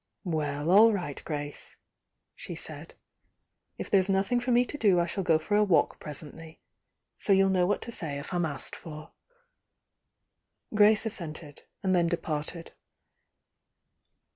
[0.25, 1.77] "WeU, aU right, Grace,"
[2.33, 2.95] she said.
[3.77, 6.59] "If there's nothmg for me to do I shall go for a walk presently
[7.19, 9.11] So you'll know what to say if I'm asked for."
[10.73, 12.73] Grace assented, and then departed.